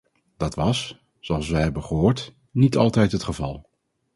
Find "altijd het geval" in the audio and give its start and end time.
2.77-3.69